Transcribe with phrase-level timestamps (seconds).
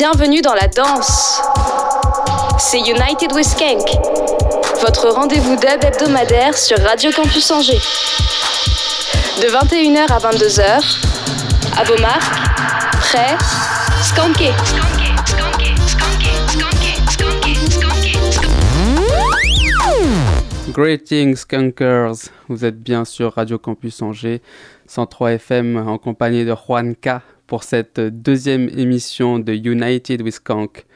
[0.00, 1.42] Bienvenue dans la danse.
[2.58, 3.86] C'est United with Skank,
[4.80, 7.82] votre rendez-vous dub hebdomadaire sur Radio Campus Angers.
[9.42, 12.48] De 21h à 22h, à vos marques,
[13.00, 13.36] prêts,
[14.02, 14.52] skanké.
[20.72, 24.40] Greetings Skunkers, vous êtes bien sur Radio Campus Angers
[24.86, 27.20] 103 FM en compagnie de Juan K
[27.50, 30.86] pour cette deuxième émission de United with Skank.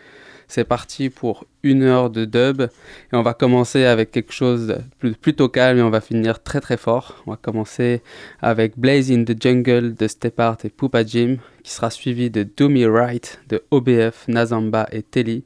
[0.46, 4.68] C'est parti pour une heure de dub et on va commencer avec quelque chose
[5.02, 7.20] de plutôt calme et on va finir très très fort.
[7.26, 8.02] On va commencer
[8.40, 12.44] avec Blaze in the Jungle de Step Art et Poupa Jim qui sera suivi de
[12.44, 15.42] Do Me Right de OBF, Nazamba et Telly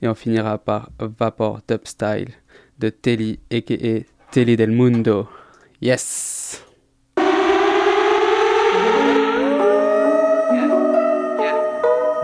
[0.00, 2.28] et on finira par Vapor Dub Style
[2.78, 5.28] de Telly aka Telly del Mundo.
[5.80, 6.41] Yes!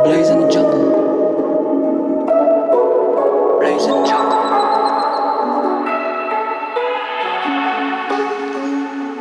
[0.04, 0.84] Blaze in the jungle.
[3.58, 4.38] Blaze in the jungle.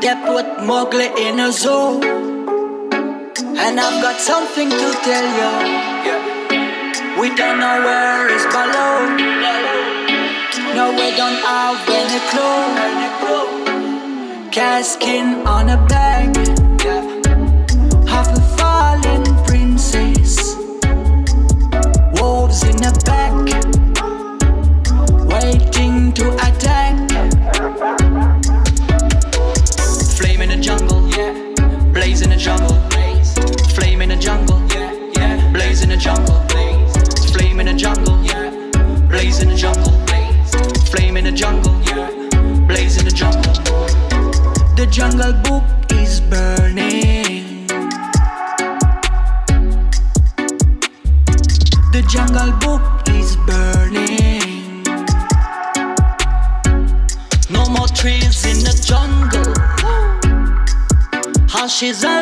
[0.01, 1.99] They put Mowgli in a zoo.
[3.57, 5.51] And I've got something to tell you.
[7.21, 9.17] We don't know where is Baloo.
[10.75, 12.65] No, we don't have any clue.
[14.51, 16.36] Casking on a bag.
[22.63, 23.31] In the back.
[25.29, 26.95] Waiting to attack.
[30.17, 31.01] Flame in the jungle.
[31.93, 32.75] Blaze in the jungle.
[33.75, 34.59] Flame in the jungle.
[35.53, 36.35] Blaze in the jungle.
[37.31, 38.17] Flame in the jungle.
[39.07, 39.93] Blaze in the jungle.
[40.89, 41.73] Flame in the jungle.
[42.65, 43.53] Blaze in the jungle.
[44.75, 45.76] The jungle book
[61.77, 62.16] Ashes and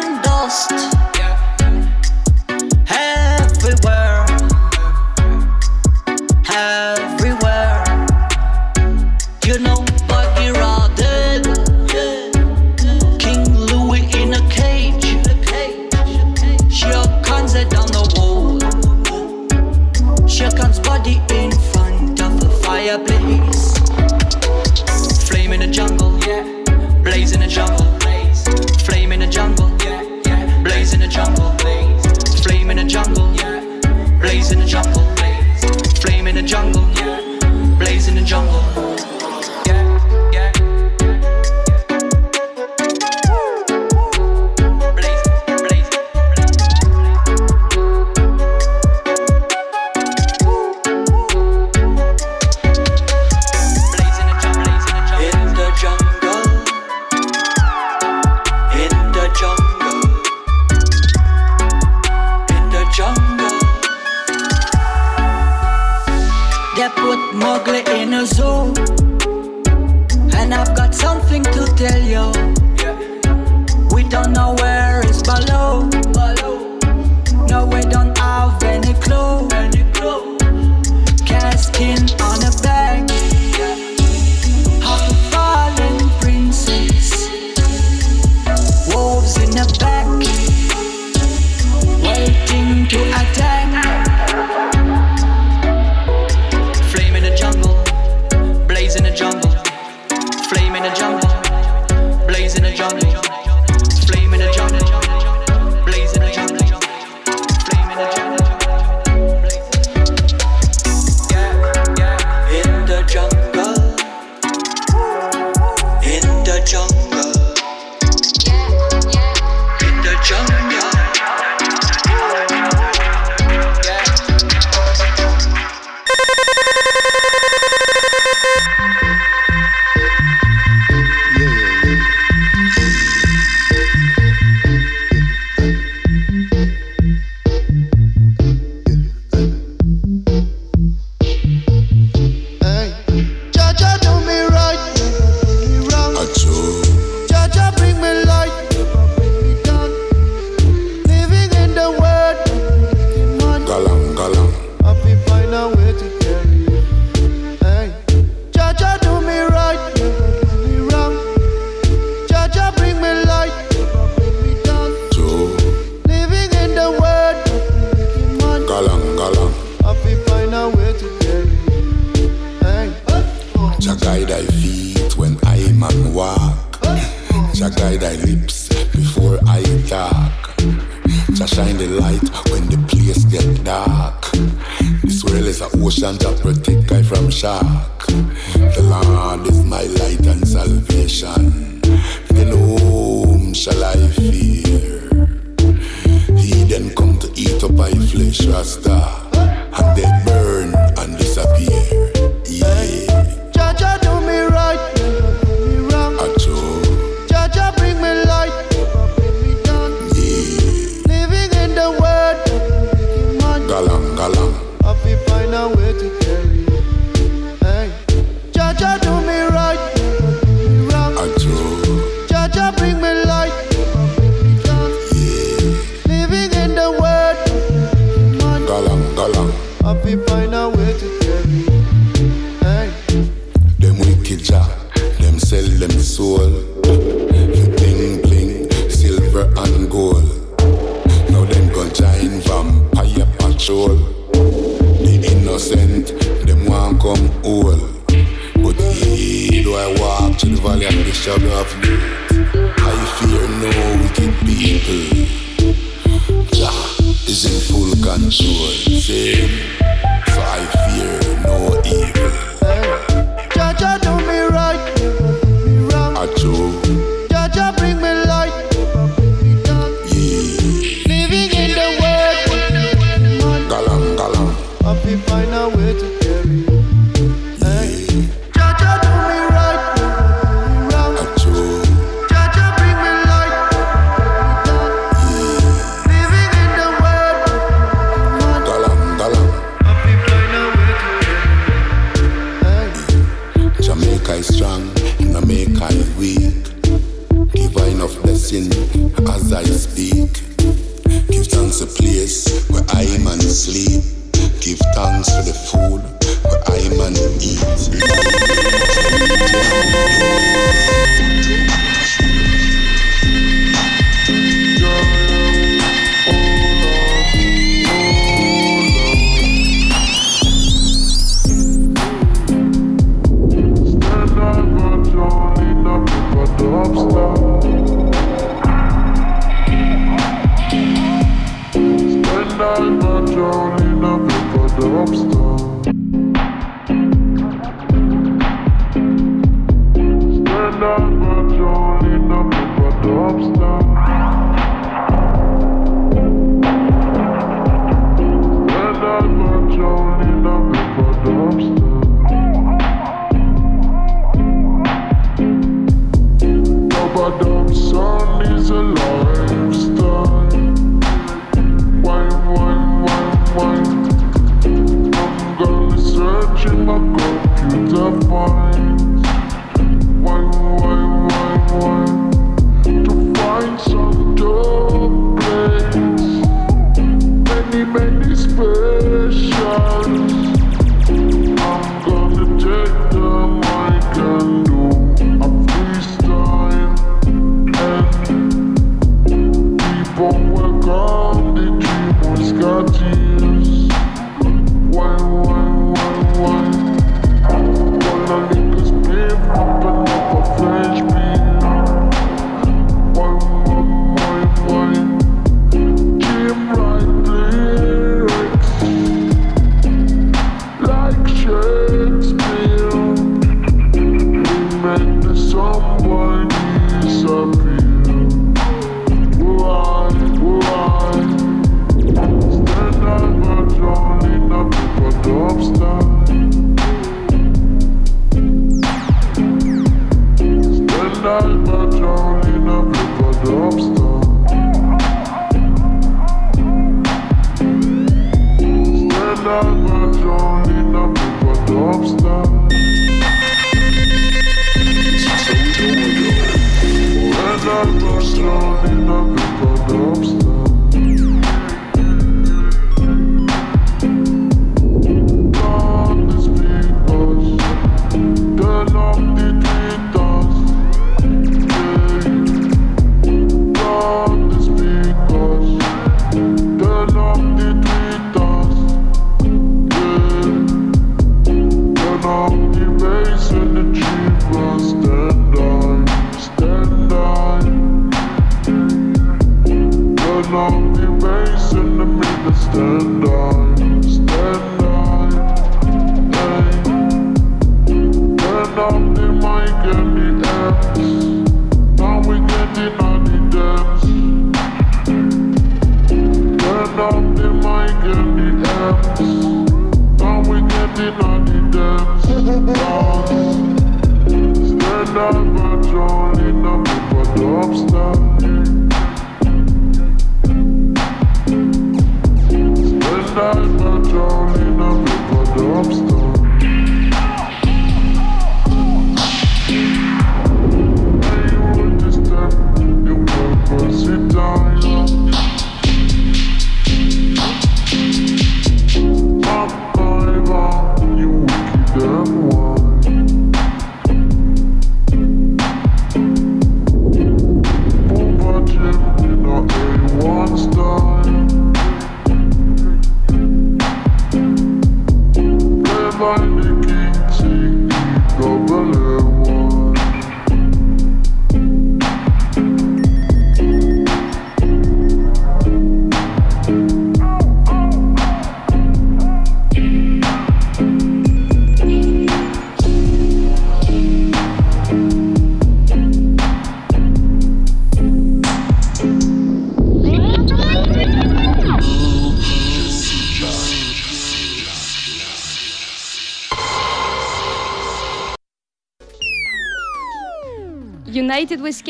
[581.45, 581.83] United with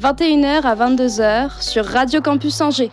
[0.00, 2.90] 21h à 22h sur Radio Campus Angers.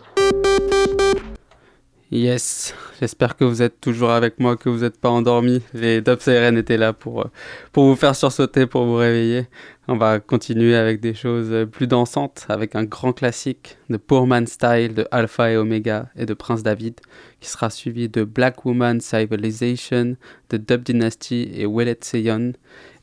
[2.12, 5.62] Yes, j'espère que vous êtes toujours avec moi, que vous n'êtes pas endormis.
[5.74, 7.32] Les Dub Siren étaient là pour, euh,
[7.72, 9.48] pour vous faire sursauter, pour vous réveiller.
[9.88, 14.46] On va continuer avec des choses plus dansantes, avec un grand classique de Poor Man
[14.46, 17.00] Style de Alpha et Omega et de Prince David,
[17.40, 20.18] qui sera suivi de Black Woman Civilization,
[20.50, 22.54] de Dub Dynasty et Willet Seyon.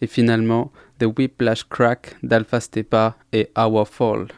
[0.02, 4.28] Et finalement, The Whiplash Crack d'Alpha Stepa et Our Fall.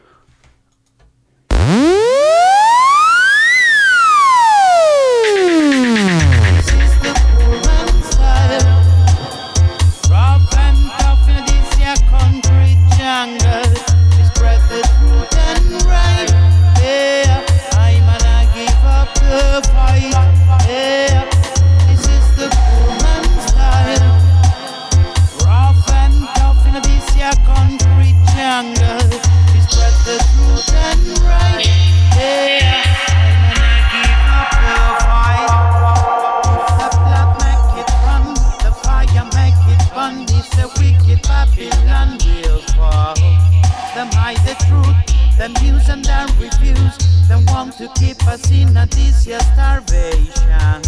[45.39, 46.97] Them use and their refuse.
[47.29, 50.81] Them want to keep us in a disease starvation.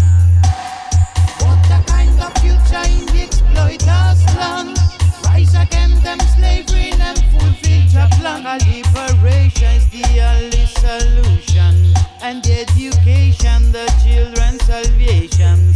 [1.40, 4.78] What a kind of future in the exploiters' land?
[5.24, 8.46] Rise against them slavery and fulfill the plan.
[8.46, 11.94] A liberation is the only solution.
[12.22, 15.71] And education, the children's salvation.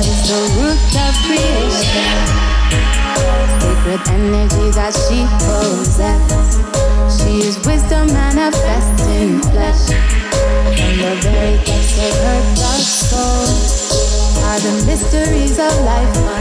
[0.00, 2.16] God is the root of creation.
[3.60, 6.56] Sacred energy that she possesses.
[7.20, 9.92] She is wisdom manifest in flesh.
[10.72, 13.44] From the very depths of her dark soul
[14.48, 16.39] are the mysteries of life.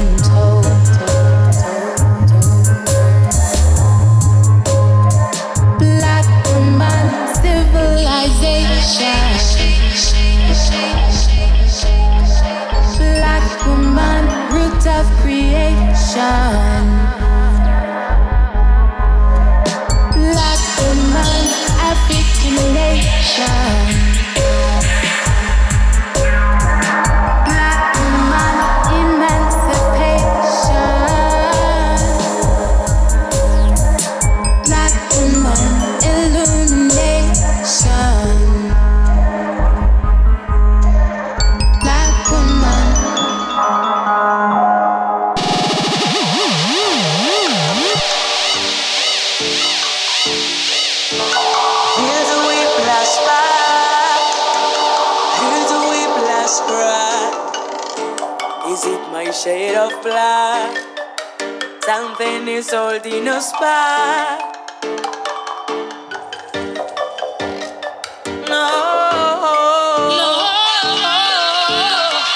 [62.49, 64.39] is holding us back.
[68.47, 68.65] No.
[70.09, 70.29] no.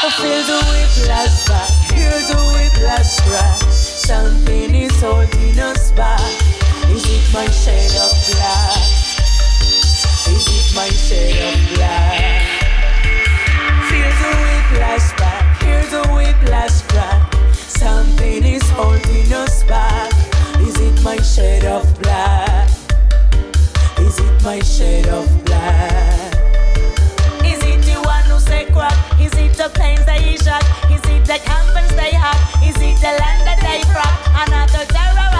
[0.05, 3.59] I feel the whiplash back, hear the whiplash crack.
[3.71, 6.21] Something is holding us back.
[6.89, 8.77] Is it my shade of black?
[10.29, 12.41] Is it my shade of black?
[13.89, 17.33] Feel the whiplash back, hear the whiplash crack.
[17.53, 19.92] Something is holding us back
[20.83, 22.69] it my shade of black?
[23.99, 26.33] Is it my shade of black?
[27.45, 28.93] Is it the one who say crack?
[29.19, 30.63] Is it the planes they shot?
[30.91, 32.39] Is it the campings they hack?
[32.67, 34.15] Is it the land that they rock?
[34.43, 35.32] Another terror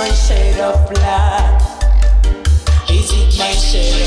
[0.00, 1.60] my shade of black?
[2.88, 3.99] Is it my shade?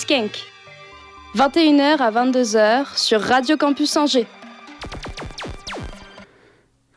[0.00, 0.46] Skank.
[1.36, 4.26] 21h à 22h sur Radio Campus Angers.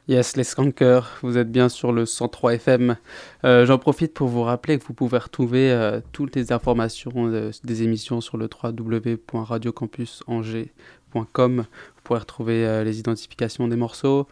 [0.08, 2.96] Yes, les skankers, vous êtes bien sur le 103 FM.
[3.44, 7.52] Euh, j'en profite pour vous rappeler que vous pouvez retrouver euh, toutes les informations euh,
[7.66, 11.58] des émissions sur le www.radiocampusangers.com.
[11.58, 14.30] Vous pourrez retrouver les identifications des morceaux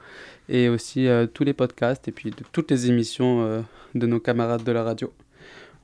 [0.48, 4.84] et aussi tous les podcasts et puis toutes les émissions de nos camarades de la
[4.84, 5.12] radio.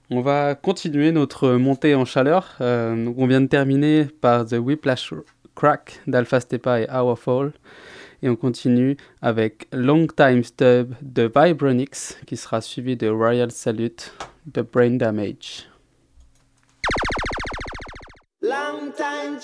[0.10, 2.56] On va continuer notre montée en chaleur.
[2.62, 5.14] Euh, on vient de terminer par The Whiplash
[5.54, 7.52] Crack d'Alpha Stepa et Our Fall.
[8.24, 14.14] Et on continue avec Long Time Stub de Vibronix qui sera suivi de Royal Salute
[14.46, 15.68] de Brain Damage.
[18.42, 19.38] Long time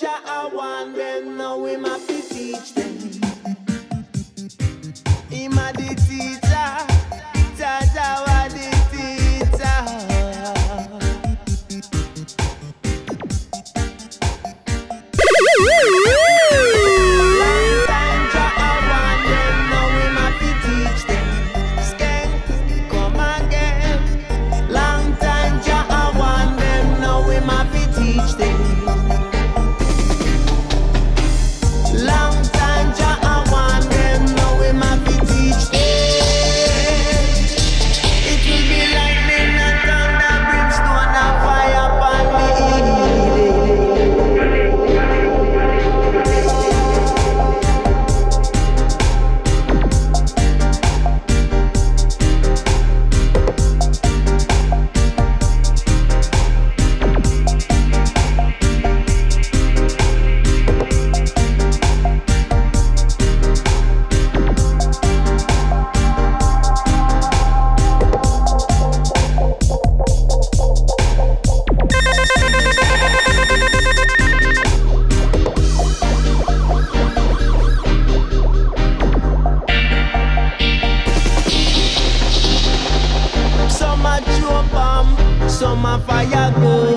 [85.54, 86.93] so my fire goes.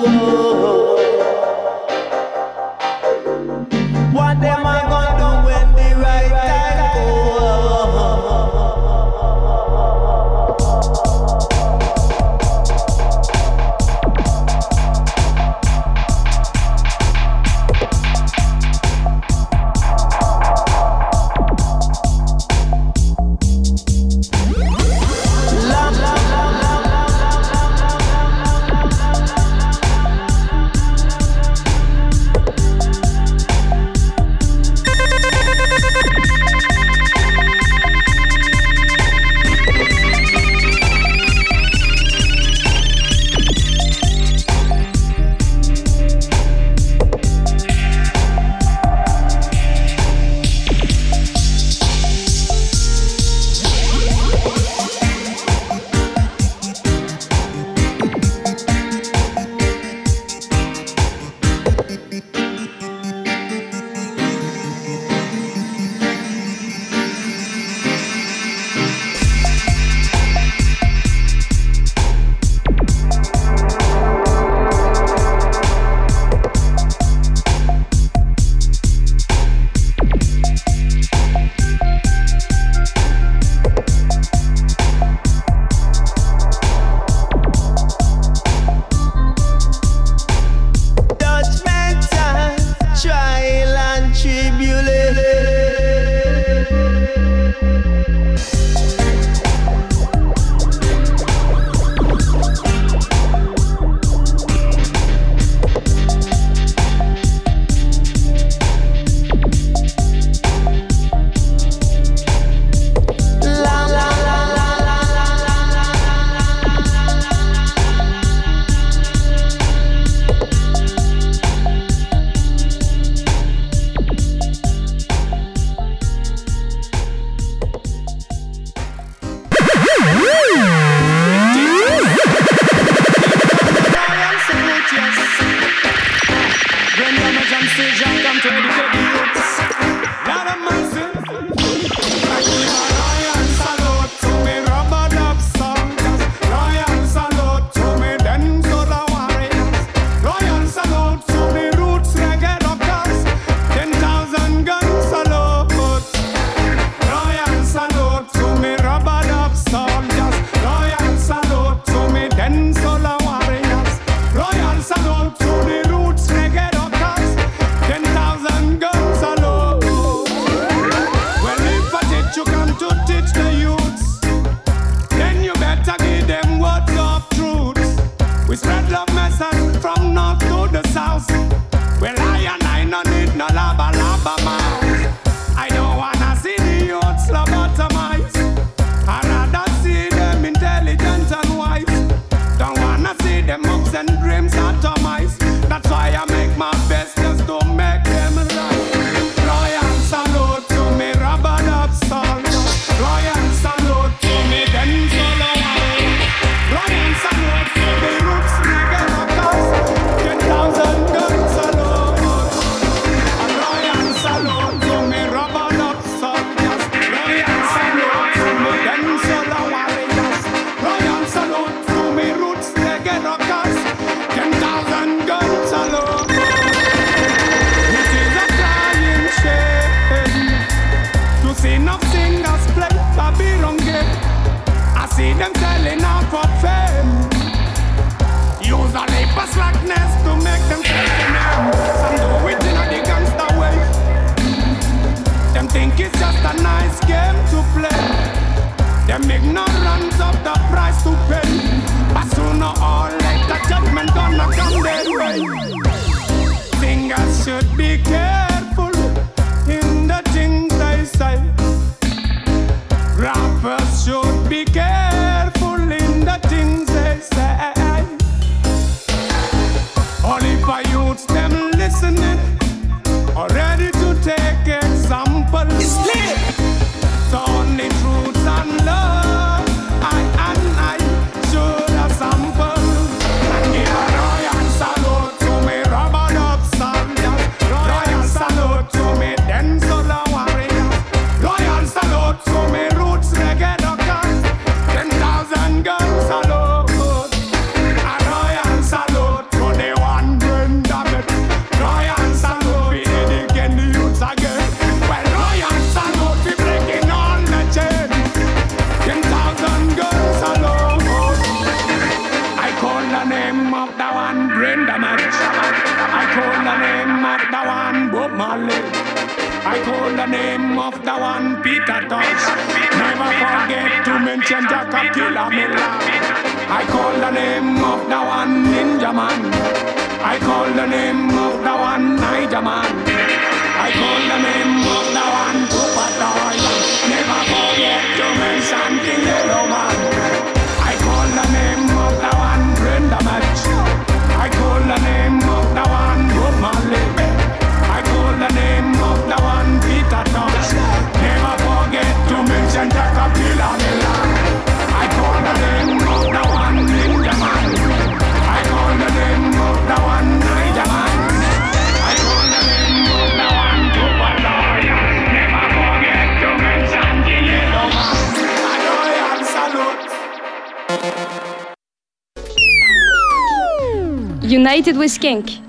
[374.58, 375.60] United with Skank.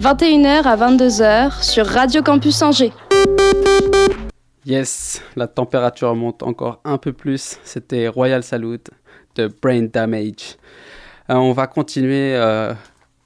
[0.00, 2.92] 21h à 22h sur Radio Campus Angers.
[4.66, 7.60] Yes, la température monte encore un peu plus.
[7.62, 8.90] C'était Royal Salute
[9.36, 10.56] de Brain Damage.
[11.30, 12.74] Euh, on va continuer euh,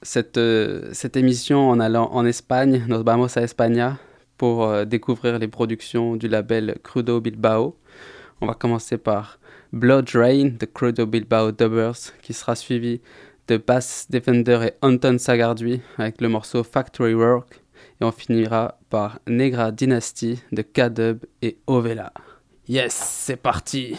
[0.03, 3.97] cette, euh, cette émission en allant en Espagne, nos vamos a España,
[4.37, 7.75] pour découvrir les productions du label Crudo Bilbao.
[8.39, 9.39] On va commencer par
[9.73, 13.01] Blood Rain de Crudo Bilbao Dubbers, qui sera suivi
[13.47, 17.61] de Bass Defender et Anton Sagardui avec le morceau Factory Work.
[18.01, 22.11] Et on finira par Negra Dynasty de K-Dub et Ovela.
[22.67, 23.97] Yes, c'est parti!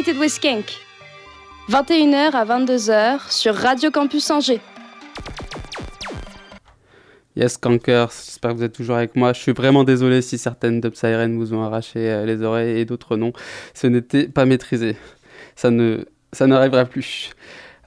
[0.00, 0.64] United with Skank.
[1.68, 4.60] 21h à 22h sur Radio Campus Angers.
[7.36, 9.34] Yes, Kankers, j'espère que vous êtes toujours avec moi.
[9.34, 13.18] Je suis vraiment désolé si certaines dub vous ont arraché euh, les oreilles et d'autres
[13.18, 13.34] non.
[13.74, 14.96] Ce n'était pas maîtrisé.
[15.54, 17.32] Ça ne, ça n'arrivera plus.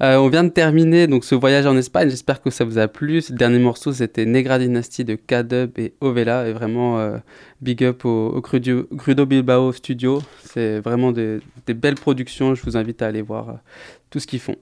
[0.01, 2.09] Euh, on vient de terminer donc ce voyage en Espagne.
[2.09, 3.21] J'espère que ça vous a plu.
[3.21, 6.47] Ce dernier morceau, c'était Negra Dynasty de K-Dub et Ovela.
[6.47, 7.17] Et vraiment, euh,
[7.61, 10.21] big up au, Crudo, Bilbao Studio.
[10.43, 12.55] C'est vraiment des, belles productions.
[12.55, 13.53] Je vous invite à aller voir euh,
[14.09, 14.57] tout ce qu'ils font.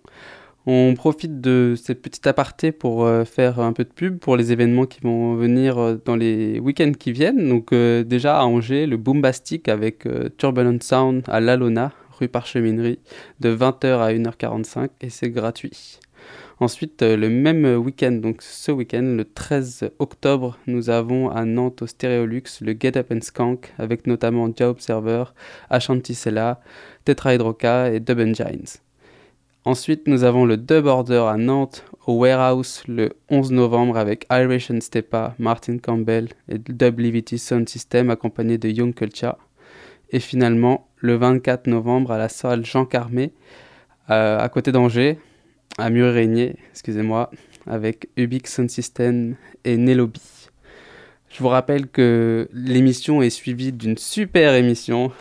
[0.67, 4.85] On profite de cette petite aparté pour faire un peu de pub pour les événements
[4.85, 7.49] qui vont venir dans les week-ends qui viennent.
[7.49, 10.07] Donc déjà à Angers, le Boombastic avec
[10.37, 11.91] Turbulent Sound à l'Alona,
[12.21, 12.99] rue Parcheminerie,
[13.39, 15.99] de 20h à 1h45 et c'est gratuit.
[16.59, 21.81] Ensuite, euh, le même week-end, donc ce week-end, le 13 octobre, nous avons à Nantes
[21.81, 25.23] au Stéréolux le Get Up and Skank avec notamment Dia Observer,
[25.71, 26.61] Ashanti Sella,
[27.03, 28.77] Tetrahydroca et Dub Engines.
[29.65, 34.69] Ensuite, nous avons le Dub Order à Nantes au Warehouse le 11 novembre avec Irish
[34.69, 39.37] and Stepa, Martin Campbell et Dub Livity Sound System accompagné de Young Culture.
[40.11, 43.31] Et finalement, le 24 novembre à la salle Jean Carmé,
[44.09, 45.17] euh, à côté d'Angers,
[45.77, 47.31] à Mur-Régnier, excusez-moi,
[47.65, 50.49] avec Ubix Sound System et Nelobi.
[51.29, 55.13] Je vous rappelle que l'émission est suivie d'une super émission,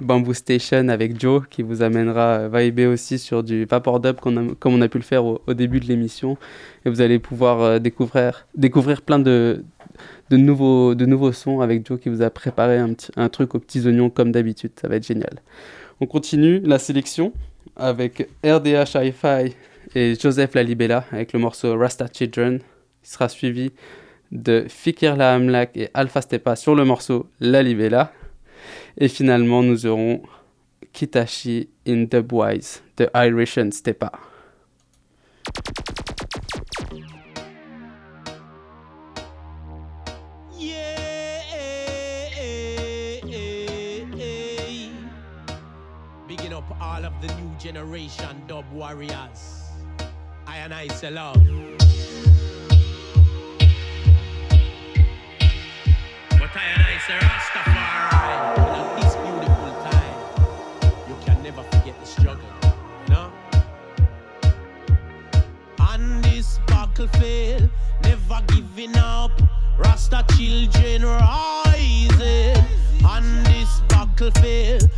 [0.00, 4.56] Bamboo Station avec Joe, qui vous amènera euh, vibrer aussi sur du vapor dub comme
[4.64, 6.38] on a pu le faire au, au début de l'émission.
[6.86, 9.62] Et vous allez pouvoir euh, découvrir, découvrir plein de,
[10.30, 13.58] de, nouveaux, de nouveaux sons avec Joe qui vous a préparé un, un truc aux
[13.58, 14.72] petits oignons comme d'habitude.
[14.80, 15.42] Ça va être génial.
[16.00, 17.32] On continue la sélection
[17.76, 19.54] avec RDH Hi-Fi
[19.94, 22.60] et Joseph Lalibela avec le morceau Rasta Children.
[23.02, 23.72] Il sera suivi
[24.30, 28.12] de Fikir La Amlak et Alpha Stepa sur le morceau Lalibela.
[28.98, 30.22] Et finalement, nous aurons
[30.92, 34.12] Kitashi in Dubwise de Irish and Stepa.
[47.78, 49.70] Generation dub warriors.
[50.48, 51.36] I and I say love.
[56.30, 58.34] But I and I say Rastafari.
[58.58, 60.20] And at this beautiful time,
[61.08, 62.50] you can never forget the struggle.
[63.06, 63.30] You know?
[65.78, 67.70] On this battlefield,
[68.02, 69.40] never giving up.
[69.78, 72.56] Rasta children rising.
[73.04, 74.90] On this battlefield,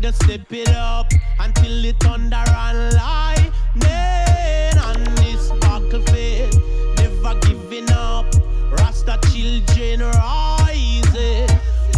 [0.00, 4.78] gotta step it up until the thunder and lightning.
[4.86, 6.54] On this battlefield,
[6.96, 8.26] never giving up.
[8.78, 11.50] Rasta children rising.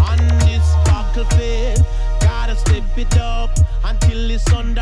[0.09, 1.85] On this battlefield,
[2.21, 3.51] gotta step it up
[3.85, 4.80] until it's thunder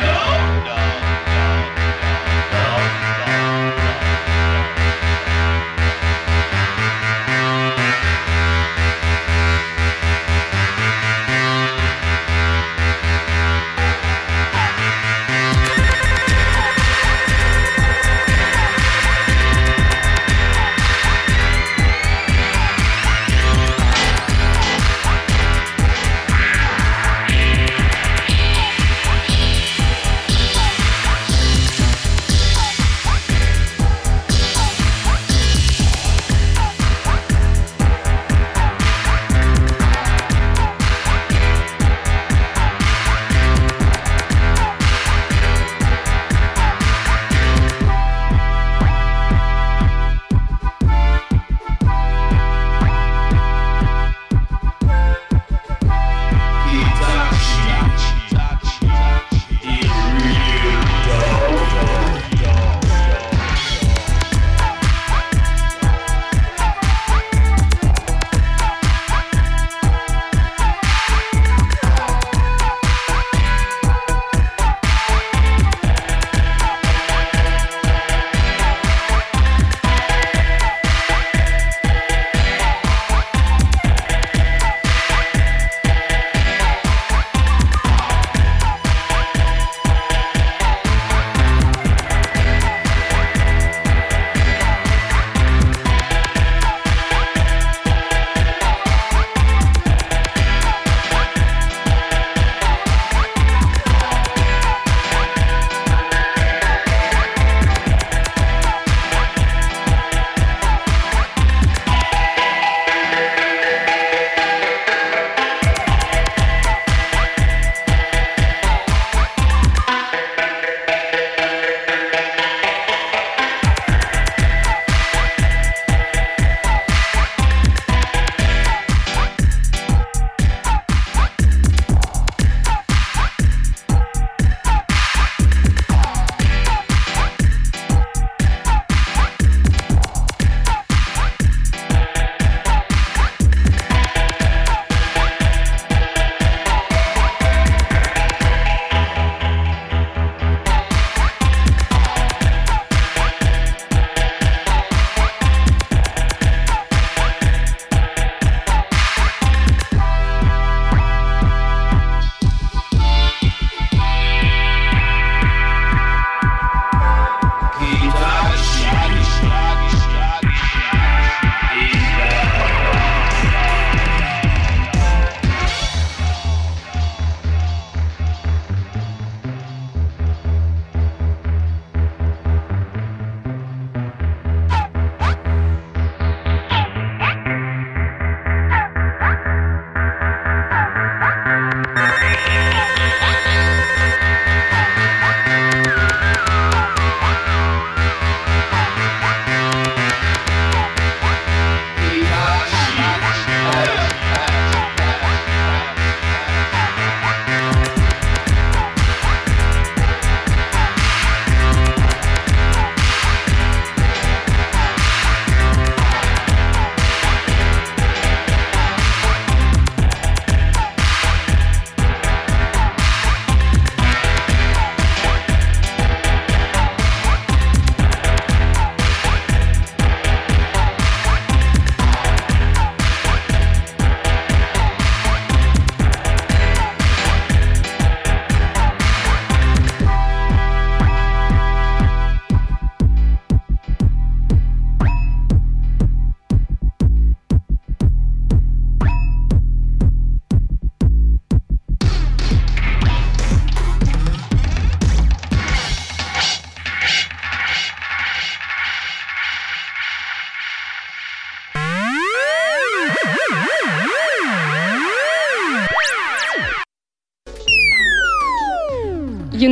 [0.00, 0.81] no, no.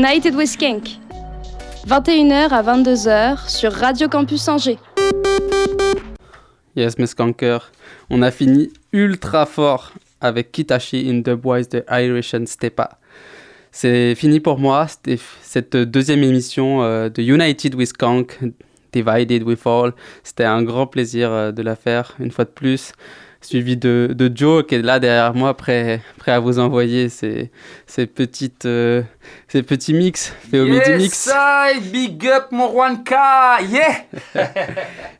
[0.03, 0.99] United with Skank.
[1.87, 4.79] 21h à 22h sur Radio Campus Angers.
[6.75, 7.71] Yes, mes skankers.
[8.09, 9.93] On a fini ultra fort
[10.23, 12.99] avec Kitashi in Dubwise de Irish and Stepa.
[13.73, 14.87] C'est fini pour moi,
[15.43, 18.39] cette deuxième émission euh, de United with Skank,
[18.95, 19.93] Divided with All.
[20.25, 22.93] C'était un grand plaisir euh, de la faire une fois de plus.
[23.43, 27.51] Suivi de, de Joe qui est là derrière moi, prêt, prêt à vous envoyer ces,
[27.87, 29.03] ces, petites, euh,
[29.49, 31.31] ces petits mix faits au midi mix.
[31.33, 34.05] I, big up mon Juanca, yeah